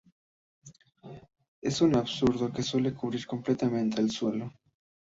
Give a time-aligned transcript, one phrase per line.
[1.61, 4.51] Es un arbusto que suele cubrir completamente el suelo.